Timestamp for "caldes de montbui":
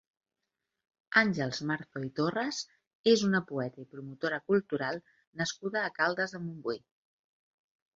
6.03-6.87